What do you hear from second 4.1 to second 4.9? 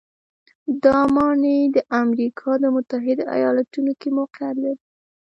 موقعیت لري.